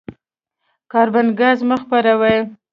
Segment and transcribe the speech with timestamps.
[0.91, 2.33] کاربن ګاز مه خپروه.